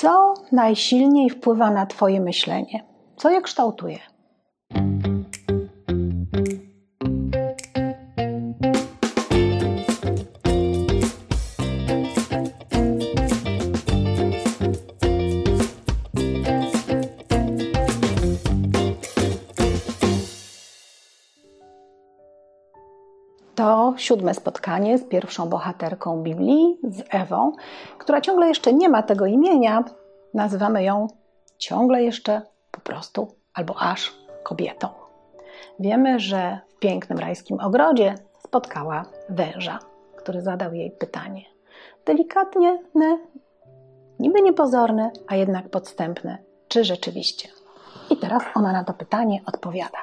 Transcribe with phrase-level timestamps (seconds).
[0.00, 2.84] Co najsilniej wpływa na Twoje myślenie?
[3.16, 3.98] Co je kształtuje?
[23.60, 27.52] To siódme spotkanie z pierwszą bohaterką Biblii, z Ewą,
[27.98, 29.84] która ciągle jeszcze nie ma tego imienia.
[30.34, 31.06] Nazywamy ją
[31.58, 34.88] ciągle jeszcze po prostu albo aż kobietą.
[35.80, 39.78] Wiemy, że w pięknym rajskim ogrodzie spotkała węża,
[40.16, 41.44] który zadał jej pytanie.
[42.06, 42.78] Delikatnie,
[44.18, 46.38] niby niepozorne, a jednak podstępne.
[46.68, 47.48] Czy rzeczywiście?
[48.10, 49.98] I teraz ona na to pytanie odpowiada.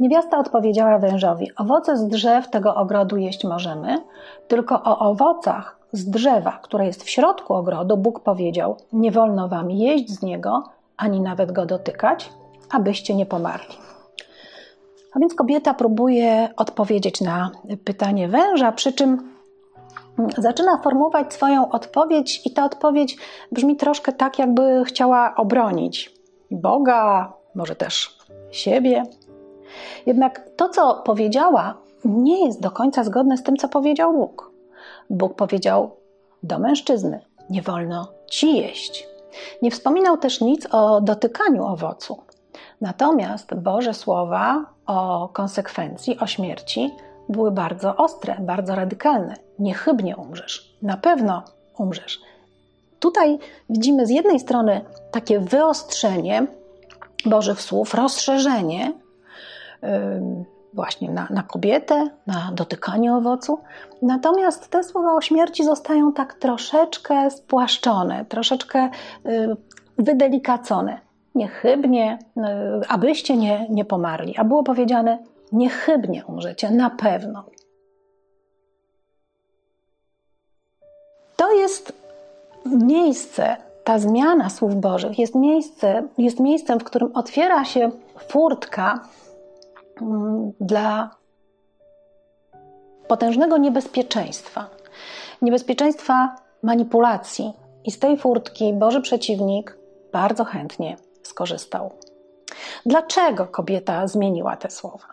[0.00, 3.98] Niewiasta odpowiedziała wężowi: Owoce z drzew tego ogrodu jeść możemy,
[4.48, 9.70] tylko o owocach z drzewa, które jest w środku ogrodu, Bóg powiedział: Nie wolno wam
[9.70, 10.62] jeść z niego,
[10.96, 12.32] ani nawet go dotykać,
[12.70, 13.74] abyście nie pomarli.
[15.14, 17.50] A więc kobieta próbuje odpowiedzieć na
[17.84, 19.36] pytanie węża, przy czym
[20.38, 23.16] zaczyna formułować swoją odpowiedź, i ta odpowiedź
[23.52, 26.16] brzmi troszkę tak, jakby chciała obronić
[26.50, 28.18] Boga, może też
[28.50, 29.02] siebie.
[30.06, 31.74] Jednak to, co powiedziała,
[32.04, 34.50] nie jest do końca zgodne z tym, co powiedział Bóg.
[35.10, 35.90] Bóg powiedział
[36.42, 39.08] do mężczyzny: Nie wolno ci jeść.
[39.62, 42.22] Nie wspominał też nic o dotykaniu owocu.
[42.80, 46.90] Natomiast Boże słowa o konsekwencji, o śmierci
[47.28, 49.34] były bardzo ostre, bardzo radykalne.
[49.58, 51.42] Niechybnie umrzesz, na pewno
[51.78, 52.20] umrzesz.
[53.00, 53.38] Tutaj
[53.70, 56.46] widzimy z jednej strony takie wyostrzenie
[57.26, 58.92] Bożych słów, rozszerzenie
[60.74, 63.58] właśnie na, na kobietę, na dotykanie owocu.
[64.02, 68.88] Natomiast te słowa o śmierci zostają tak troszeczkę spłaszczone, troszeczkę
[69.98, 71.00] wydelikacone.
[71.34, 72.18] Niechybnie,
[72.88, 74.36] abyście nie, nie pomarli.
[74.36, 75.18] A było powiedziane,
[75.52, 77.44] niechybnie umrzecie, na pewno.
[81.36, 81.92] To jest
[82.66, 87.90] miejsce, ta zmiana słów Bożych jest, miejsce, jest miejscem, w którym otwiera się
[88.28, 89.00] furtka
[90.60, 91.10] dla
[93.08, 94.66] potężnego niebezpieczeństwa.
[95.42, 97.52] Niebezpieczeństwa manipulacji.
[97.84, 99.78] I z tej furtki Boży przeciwnik
[100.12, 101.92] bardzo chętnie skorzystał.
[102.86, 105.06] Dlaczego kobieta zmieniła te słowa?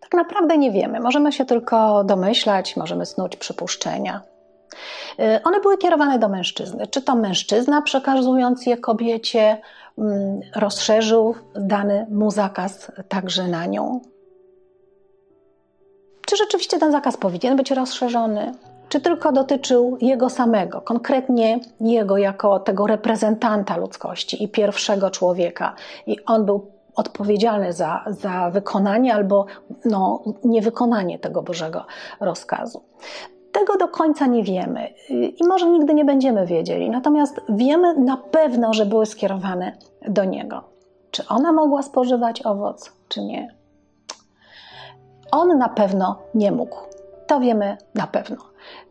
[0.00, 1.00] Tak naprawdę nie wiemy.
[1.00, 4.20] Możemy się tylko domyślać, możemy snuć przypuszczenia.
[5.20, 6.86] Y, one były kierowane do mężczyzny.
[6.86, 9.60] Czy to mężczyzna, przekazując je kobiecie,
[9.98, 14.00] mm, rozszerzył dany mu zakaz także na nią?
[16.26, 18.54] Czy rzeczywiście ten zakaz powinien być rozszerzony?
[18.88, 25.74] Czy tylko dotyczył jego samego, konkretnie jego jako tego reprezentanta ludzkości i pierwszego człowieka,
[26.06, 29.46] i on był odpowiedzialny za, za wykonanie albo
[29.84, 31.86] no, niewykonanie tego Bożego
[32.20, 32.82] rozkazu?
[33.52, 38.72] Tego do końca nie wiemy i może nigdy nie będziemy wiedzieli, natomiast wiemy na pewno,
[38.72, 39.76] że były skierowane
[40.08, 40.64] do niego.
[41.10, 43.54] Czy ona mogła spożywać owoc, czy nie?
[45.30, 46.76] On na pewno nie mógł.
[47.26, 48.36] To wiemy na pewno.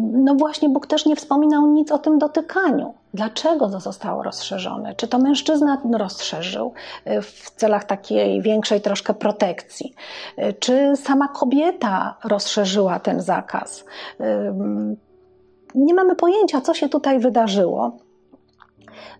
[0.00, 2.94] No właśnie, Bóg też nie wspominał nic o tym dotykaniu.
[3.14, 4.94] Dlaczego to zostało rozszerzone?
[4.94, 6.72] Czy to mężczyzna rozszerzył
[7.06, 9.94] y, w celach takiej większej troszkę protekcji?
[10.38, 13.84] Y, czy sama kobieta rozszerzyła ten zakaz?
[14.20, 14.24] Y,
[15.74, 17.96] nie mamy pojęcia, co się tutaj wydarzyło.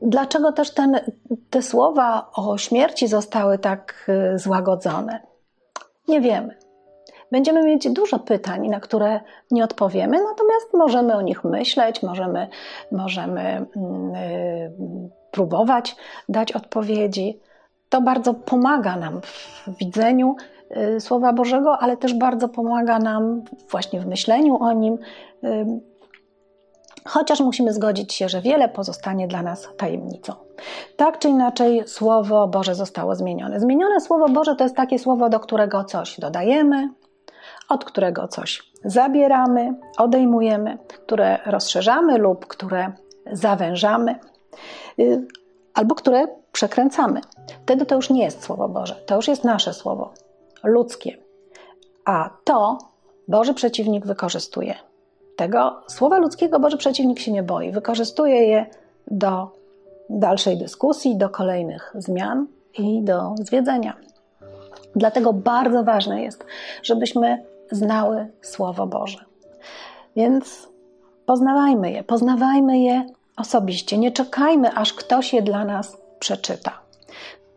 [0.02, 1.00] Dlaczego też ten,
[1.50, 5.20] te słowa o śmierci zostały tak złagodzone?
[6.08, 6.67] Nie wiemy.
[7.32, 12.48] Będziemy mieć dużo pytań, na które nie odpowiemy, natomiast możemy o nich myśleć, możemy,
[12.92, 14.70] możemy mm, y,
[15.30, 15.96] próbować
[16.28, 17.40] dać odpowiedzi.
[17.88, 20.36] To bardzo pomaga nam w widzeniu
[20.96, 24.98] y, Słowa Bożego, ale też bardzo pomaga nam właśnie w myśleniu o nim.
[25.44, 25.66] Y,
[27.04, 30.32] chociaż musimy zgodzić się, że wiele pozostanie dla nas tajemnicą.
[30.96, 33.60] Tak czy inaczej, Słowo Boże zostało zmienione.
[33.60, 36.88] Zmienione Słowo Boże to jest takie słowo, do którego coś dodajemy,
[37.68, 42.92] od którego coś zabieramy, odejmujemy, które rozszerzamy lub które
[43.32, 44.18] zawężamy,
[44.98, 45.26] y,
[45.74, 47.20] albo które przekręcamy.
[47.62, 50.12] Wtedy to już nie jest Słowo Boże, to już jest nasze słowo,
[50.64, 51.16] ludzkie.
[52.04, 52.78] A to
[53.28, 54.74] Boży przeciwnik wykorzystuje.
[55.36, 58.66] Tego słowa ludzkiego Boży przeciwnik się nie boi, wykorzystuje je
[59.06, 59.48] do
[60.10, 62.46] dalszej dyskusji, do kolejnych zmian
[62.78, 63.96] i do zwiedzenia.
[64.96, 66.44] Dlatego bardzo ważne jest,
[66.82, 69.24] żebyśmy znały Słowo Boże.
[70.16, 70.68] Więc
[71.26, 73.06] poznawajmy je, poznawajmy je
[73.36, 73.98] osobiście.
[73.98, 76.78] Nie czekajmy, aż ktoś je dla nas przeczyta.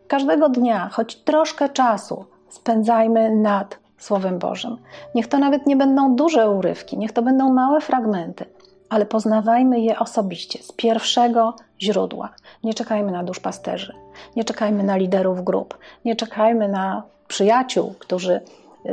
[0.08, 4.76] Każdego dnia, choć troszkę czasu, spędzajmy nad Słowem Bożym.
[5.14, 8.44] Niech to nawet nie będą duże urywki, niech to będą małe fragmenty,
[8.88, 12.28] ale poznawajmy je osobiście, z pierwszego źródła.
[12.64, 13.94] Nie czekajmy na duszpasterzy,
[14.36, 18.40] nie czekajmy na liderów grup, nie czekajmy na przyjaciół, którzy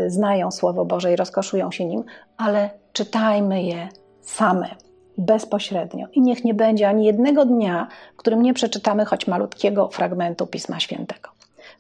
[0.08, 2.04] znają Słowo Boże i rozkoszują się nim,
[2.38, 3.90] ale czytajmy je
[4.22, 4.76] same,
[5.18, 6.08] bezpośrednio.
[6.14, 10.80] I niech nie będzie ani jednego dnia, w którym nie przeczytamy choć malutkiego fragmentu Pisma
[10.80, 11.30] Świętego.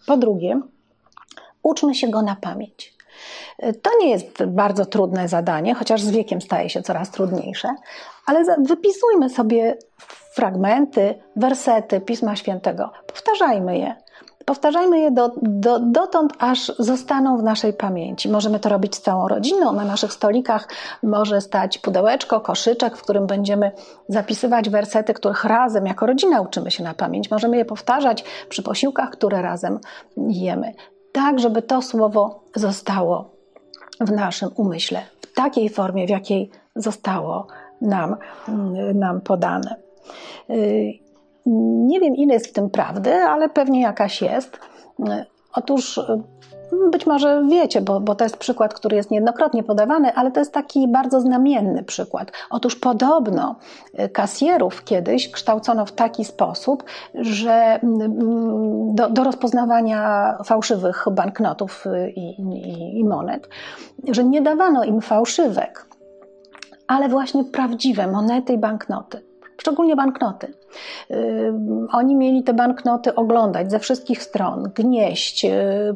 [0.08, 0.62] Po drugie,
[1.64, 2.94] uczmy się go na pamięć.
[3.82, 7.68] To nie jest bardzo trudne zadanie, chociaż z wiekiem staje się coraz trudniejsze,
[8.26, 9.78] ale wypisujmy sobie
[10.34, 13.96] fragmenty, wersety Pisma Świętego, powtarzajmy je.
[14.50, 18.30] Powtarzajmy je do, do, dotąd, aż zostaną w naszej pamięci.
[18.30, 19.74] Możemy to robić z całą rodziną.
[19.74, 20.68] Na naszych stolikach
[21.04, 23.72] może stać pudełeczko, koszyczek, w którym będziemy
[24.08, 27.32] zapisywać wersety, których razem jako rodzina uczymy się na pamięć.
[27.32, 29.80] Możemy je powtarzać przy posiłkach, które razem
[30.18, 30.74] jemy.
[31.12, 33.30] Tak, żeby to słowo zostało
[34.00, 37.48] w naszym umyśle, w takiej formie, w jakiej zostało
[37.82, 38.16] nam,
[38.94, 39.76] nam podane.
[41.88, 44.60] Nie wiem, ile jest w tym prawdy, ale pewnie jakaś jest.
[45.54, 46.00] Otóż
[46.92, 50.54] być może wiecie, bo, bo to jest przykład, który jest niejednokrotnie podawany, ale to jest
[50.54, 52.32] taki bardzo znamienny przykład.
[52.50, 53.56] Otóż podobno
[54.14, 56.84] kasjerów kiedyś kształcono w taki sposób,
[57.16, 61.86] że mm, do, do rozpoznawania fałszywych banknotów
[62.16, 63.50] i, i, i monet,
[64.12, 65.86] że nie dawano im fałszywek,
[66.88, 69.29] ale właśnie prawdziwe monety i banknoty
[69.60, 70.54] szczególnie banknoty.
[71.92, 75.50] Oni mieli te banknoty oglądać ze wszystkich stron, gnieść, y,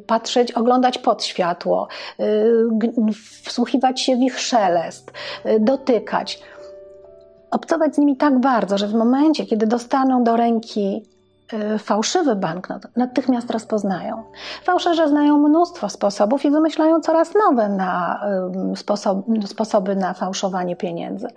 [0.08, 1.88] patrzeć, oglądać pod światło,
[2.20, 2.66] y,
[3.44, 5.12] wsłuchiwać się w ich szelest,
[5.60, 6.42] dotykać.
[7.52, 11.04] Obcować z nimi tak bardzo, że w momencie, kiedy dostaną do ręki
[11.80, 14.24] fałszywy banknot, natychmiast rozpoznają.
[14.64, 18.22] Fałszerze znają mnóstwo sposobów i wymyślają coraz nowe na
[19.46, 21.28] sposoby na fałszowanie pieniędzy.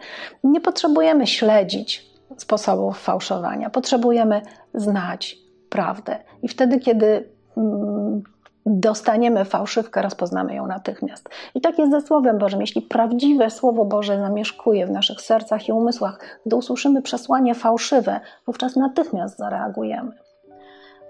[0.45, 3.71] Nie potrzebujemy śledzić sposobów fałszowania.
[3.71, 4.43] Potrzebujemy
[4.75, 5.39] znać
[5.69, 6.17] prawdę.
[6.43, 8.23] I wtedy, kiedy mm,
[8.67, 11.29] dostaniemy fałszywkę, rozpoznamy ją natychmiast.
[11.55, 12.61] I tak jest ze Słowem Bożym.
[12.61, 18.77] Jeśli prawdziwe Słowo Boże zamieszkuje w naszych sercach i umysłach, gdy usłyszymy przesłanie fałszywe, wówczas
[18.77, 20.13] natychmiast zareagujemy.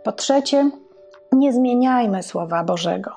[0.04, 0.70] Po trzecie,
[1.32, 3.16] nie zmieniajmy Słowa Bożego.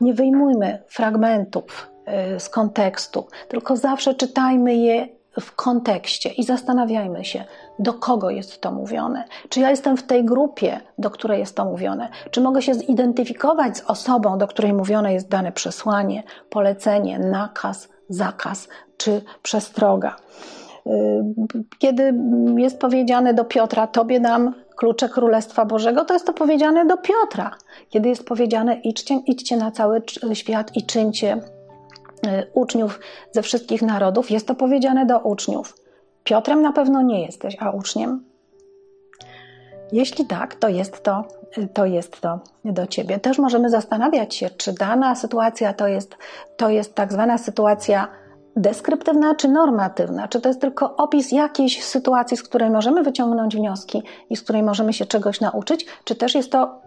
[0.00, 1.90] Nie wyjmujmy fragmentów
[2.36, 5.08] y, z kontekstu, tylko zawsze czytajmy je
[5.40, 7.44] w kontekście i zastanawiajmy się,
[7.78, 9.24] do kogo jest to mówione.
[9.48, 12.08] Czy ja jestem w tej grupie, do której jest to mówione?
[12.30, 18.68] Czy mogę się zidentyfikować z osobą, do której mówione jest dane przesłanie, polecenie, nakaz, zakaz
[18.96, 20.16] czy przestroga?
[20.86, 20.90] Y,
[21.78, 22.14] kiedy
[22.56, 27.50] jest powiedziane do Piotra, Tobie dam klucze Królestwa Bożego, to jest to powiedziane do Piotra.
[27.88, 31.40] Kiedy jest powiedziane, idźcie, idźcie na cały świat i czyńcie
[32.54, 33.00] uczniów
[33.32, 35.76] ze wszystkich narodów, jest to powiedziane do uczniów.
[36.24, 38.24] Piotrem na pewno nie jesteś, a uczniem?
[39.92, 41.24] Jeśli tak, to jest to,
[41.58, 43.18] y, to jest to do ciebie.
[43.18, 46.16] Też możemy zastanawiać się, czy dana sytuacja to jest,
[46.56, 48.08] to jest tak zwana sytuacja
[48.56, 50.28] deskryptywna czy normatywna?
[50.28, 54.62] Czy to jest tylko opis jakiejś sytuacji, z której możemy wyciągnąć wnioski i z której
[54.62, 55.86] możemy się czegoś nauczyć?
[56.04, 56.80] Czy też jest to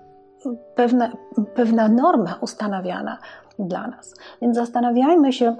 [1.55, 3.17] pewna norma ustanawiana
[3.59, 4.13] dla nas.
[4.41, 5.55] Więc zastanawiajmy się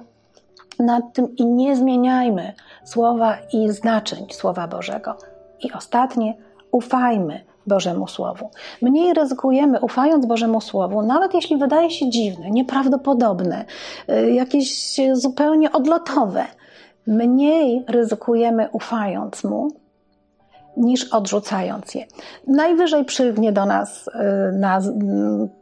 [0.78, 2.52] nad tym i nie zmieniajmy
[2.84, 5.16] słowa i znaczeń Słowa Bożego.
[5.60, 6.34] I ostatnie,
[6.70, 8.50] ufajmy Bożemu Słowu.
[8.82, 13.64] Mniej ryzykujemy ufając Bożemu Słowu, nawet jeśli wydaje się dziwne, nieprawdopodobne,
[14.10, 16.44] y, jakieś zupełnie odlotowe.
[17.06, 19.68] Mniej ryzykujemy ufając Mu,
[20.76, 22.04] niż odrzucając je.
[22.46, 24.12] Najwyżej przylgnie do nas y,
[24.52, 24.80] na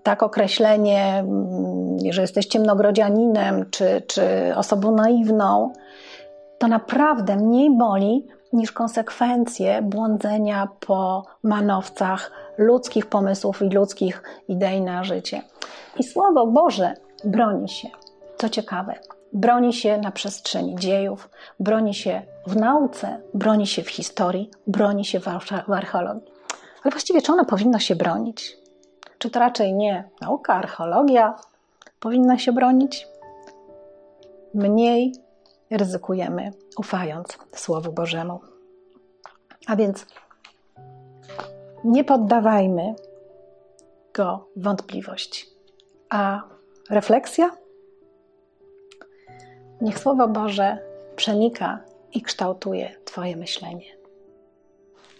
[0.03, 4.23] tak określenie, mm, że jesteś ciemnogrodzianinem czy, czy
[4.57, 5.73] osobą naiwną,
[6.59, 15.05] to naprawdę mniej boli niż konsekwencje błądzenia po manowcach ludzkich pomysłów i ludzkich idei na
[15.05, 15.43] życie.
[15.99, 17.88] I Słowo Boże broni się.
[18.37, 18.95] Co ciekawe,
[19.32, 21.30] broni się na przestrzeni dziejów,
[21.61, 25.28] broni się w nauce, broni się w historii, broni się w
[25.73, 26.32] archeologii.
[26.82, 28.56] Ale właściwie czy ona powinna się bronić?
[29.18, 31.37] Czy to raczej nie nauka, archeologia
[32.00, 33.08] powinna się bronić?
[34.54, 35.12] Mniej
[35.70, 38.40] ryzykujemy, ufając Słowu Bożemu.
[39.66, 40.06] A więc
[41.85, 42.94] nie poddawajmy
[44.14, 45.47] go wątpliwości.
[46.11, 46.42] A
[46.90, 47.50] refleksja?
[49.80, 50.78] Niech Słowo Boże
[51.16, 51.80] przenika
[52.12, 53.85] i kształtuje Twoje myślenie.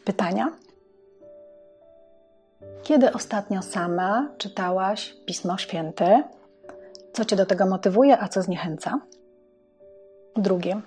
[0.05, 0.53] pytania?
[2.83, 6.23] Kiedy ostatnio sama czytałaś Pismo Święte?
[7.13, 9.01] Co cię do tego motywuje, a co zniechęca?
[10.37, 10.81] Drugie.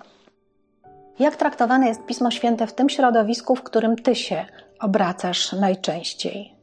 [1.18, 4.44] Jak traktowane jest Pismo Święte w tym środowisku, w którym ty się
[4.80, 6.56] obracasz najczęściej?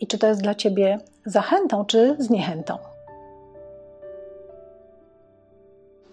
[0.00, 2.78] I czy to jest dla ciebie zachętą, czy zniechętą?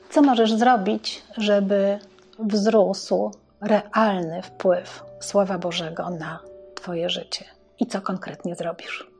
[0.10, 2.00] Co możesz zrobić, żeby
[2.40, 6.40] wzrósł realny wpływ Słowa Bożego na
[6.76, 7.46] Twoje życie?
[7.80, 9.12] I co konkretnie zrobisz?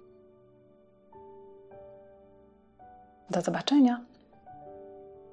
[3.30, 4.02] Do zobaczenia.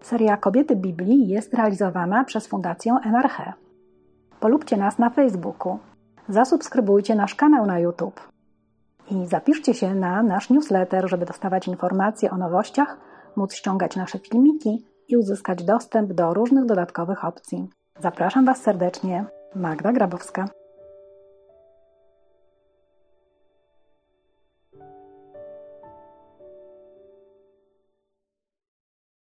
[0.03, 3.53] Seria Kobiety Biblii jest realizowana przez Fundację NRH.
[4.41, 5.79] Polubcie nas na Facebooku,
[6.29, 8.21] zasubskrybujcie nasz kanał na YouTube
[9.11, 12.97] i zapiszcie się na nasz newsletter, żeby dostawać informacje o nowościach,
[13.37, 17.69] móc ściągać nasze filmiki i uzyskać dostęp do różnych dodatkowych opcji.
[18.01, 20.49] Zapraszam Was serdecznie, Magda Grabowska.